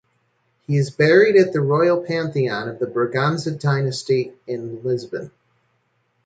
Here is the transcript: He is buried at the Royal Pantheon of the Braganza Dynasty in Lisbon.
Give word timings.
He 0.65 0.77
is 0.77 0.89
buried 0.89 1.35
at 1.35 1.53
the 1.53 1.61
Royal 1.61 2.01
Pantheon 2.03 2.67
of 2.67 2.79
the 2.79 2.87
Braganza 2.87 3.51
Dynasty 3.51 4.33
in 4.47 4.81
Lisbon. 4.81 5.29